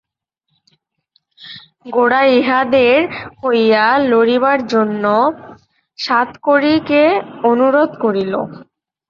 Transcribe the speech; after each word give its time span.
গোরা 1.85 2.21
ইহাদের 2.35 2.99
হইয়া 3.39 3.85
লড়িবার 4.09 4.59
জন্য 4.73 5.03
সাতকড়িকে 5.99 7.03
অনুরোধ 7.43 7.91
করিল। 8.03 8.33